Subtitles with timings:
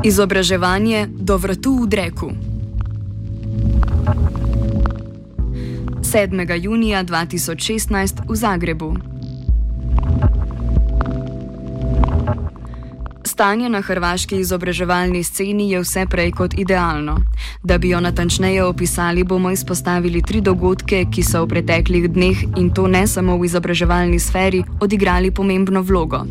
[0.00, 2.32] Izobraževanje do vrtu v Dreku.
[6.00, 6.56] 7.
[6.56, 8.96] junija 2016 v Zagrebu.
[13.40, 17.14] Stanje na hrvaški izobraževalni sceni je vse prej kot idealno.
[17.62, 22.68] Da bi jo natančneje opisali, bomo izpostavili tri dogodke, ki so v preteklih dneh in
[22.76, 26.26] to ne samo v izobraževalni sferi, odigrali pomembno vlogo.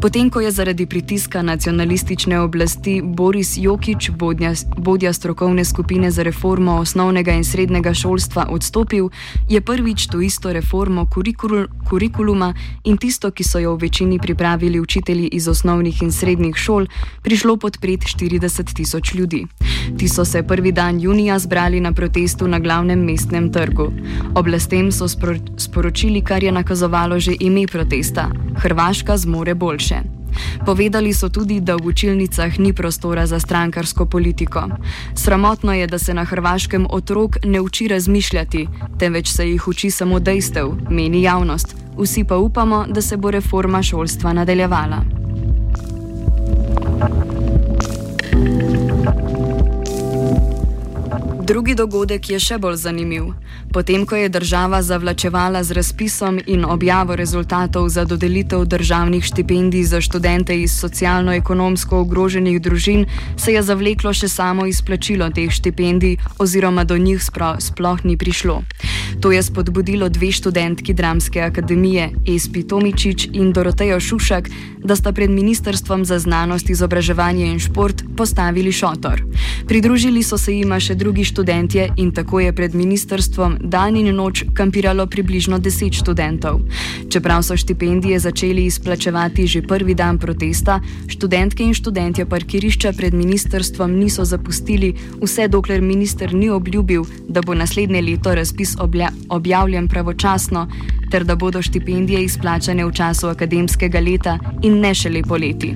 [0.00, 6.76] Potem, ko je zaradi pritiska nacionalistične oblasti Boris Jokič, vodja, vodja strokovne skupine za reformo
[6.84, 9.08] osnovnega in srednjega šolstva, odstopil,
[9.48, 12.52] je prvič to isto reformo kurikul, kurikuluma
[12.84, 16.86] in tisto, ki so jo v večini pripravili učitelji iz osnovnih in srednjih osnovnih šol
[17.22, 19.46] prišlo podpreti 40 tisoč ljudi.
[19.98, 23.92] Ti so se prvi dan junija zbrali na protestu na glavnem mestnem trgu.
[24.34, 30.02] Oblastem so spro sporočili, kar je nakazovalo že ime protesta: Hrvaška zmore boljše.
[30.66, 34.62] Povedali so tudi, da v učilnicah ni prostora za strankarsko politiko.
[35.14, 40.20] Sramotno je, da se na Hrvaškem otrok ne uči razmišljati, temveč se jih uči samo
[40.20, 41.76] dejstev, meni javnost.
[41.98, 45.19] Vsi pa upamo, da se bo reforma šolstva nadaljevala.
[51.50, 53.32] Drugi dogodek je še bolj zanimiv.
[53.74, 59.98] Potem, ko je država zavlačevala z razpisom in objavo rezultatov za dodelitev državnih štipendij za
[59.98, 63.02] študente iz socialno-ekonomsko ogroženih družin,
[63.34, 68.62] se je zavleklo še samo izplačilo teh štipendij, oziroma do njih sploh ni prišlo.
[69.20, 74.48] To je spodbudilo dve študentki Dramske akademije, Espi Tomičič in Dorotejo Šušak,
[74.84, 79.26] da sta pred Ministrstvom za znanost, izobraževanje in šport postavili šotor.
[79.70, 84.42] Pridružili so se jima še drugi študentje in tako je pred ministrstvom dan in noč
[84.58, 86.56] kampiralo približno 10 študentov.
[87.06, 93.94] Čeprav so štipendije začeli izplačevati že prvi dan protesta, študentke in študentje parkirišča pred ministrstvom
[93.94, 94.90] niso zapustili,
[95.22, 98.74] vse dokler minister ni obljubil, da bo naslednje leto razpis
[99.28, 100.66] objavljen pravočasno
[101.10, 105.70] ter da bodo štipendije izplačane v času akademskega leta in ne šele poleti.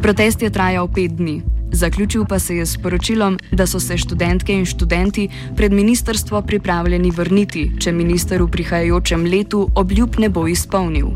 [0.00, 1.55] Protest je trajal pet dni.
[1.76, 7.10] Zaključil pa se je s poročilom, da so se študentke in študenti pred ministrstvo pripravljeni
[7.10, 11.10] vrniti, če minister v prihajajočem letu obljub ne bo izpolnil.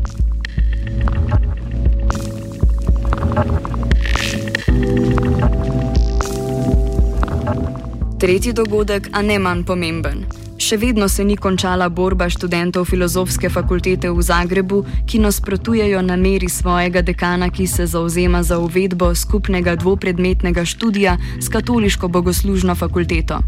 [8.19, 10.25] Tretji dogodek, a ne manj pomemben.
[10.71, 17.01] Še vedno se ni končala borba študentov filozofske fakultete v Zagrebu, ki nasprotujejo nameri svojega
[17.03, 23.41] dekana, ki se zauzema za uvedbo skupnega dvopredmetnega študija s katoliško bogoslužno fakulteto.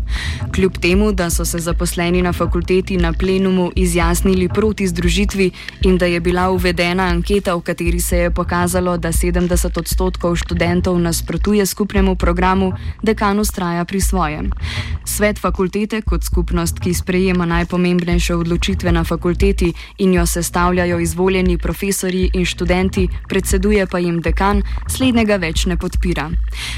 [0.51, 5.51] Kljub temu, da so se zaposleni na fakulteti na plenumu izjasnili proti združitvi
[5.87, 10.99] in da je bila uvedena anketa, v kateri se je pokazalo, da 70 odstotkov študentov
[10.99, 14.51] nasprotuje skupnemu programu, dekan ustraja pri svojem.
[15.07, 22.29] Svet fakultete kot skupnost, ki sprejema najpomembnejše odločitve na fakulteti in jo sestavljajo izvoljeni profesori
[22.33, 26.31] in študenti, predseduje pa jim dekan, slednjega več ne podpira.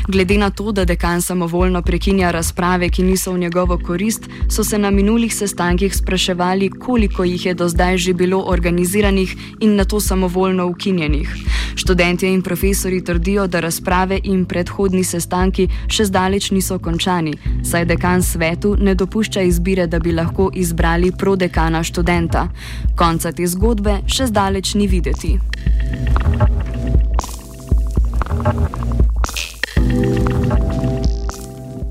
[0.08, 4.78] Glede na to, da dekan samovoljno prekinja razprave, ki niso v njegovo korist, so se
[4.78, 10.00] na minulih sestankih spraševali, koliko jih je do zdaj že bilo organiziranih in na to
[10.00, 11.32] samovoljno ukinjenih.
[11.76, 18.24] Študentje in profesori trdijo, da razprave in predhodni sestanki še zdaleč niso končani, saj dekan
[18.24, 22.48] svetu ne dopušča izbire, da bi lahko izbrali prodekana študenta.
[22.96, 25.36] Konca te zgodbe še zdaleč ni videti.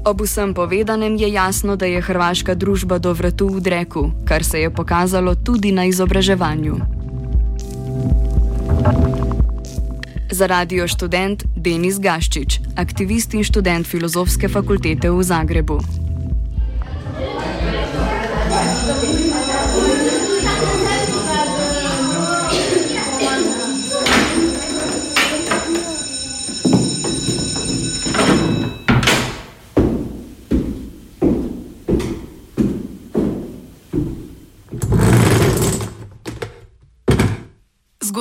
[0.04, 4.60] Ob vsem povedanem je jasno, da je hrvaška družba do vratu v dreku, kar se
[4.60, 6.93] je pokazalo tudi na izobraževanju.
[10.34, 16.03] Za radio študent Denis Gaščič, aktivist in študent filozofske fakultete v Zagrebu.